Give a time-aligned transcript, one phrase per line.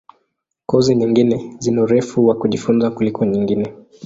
[0.69, 3.65] Kozi nyingine zina urefu wa kujifunza kuliko nyingine.